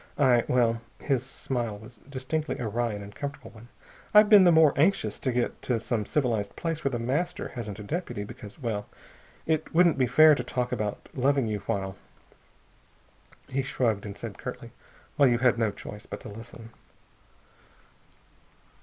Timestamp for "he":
13.47-13.61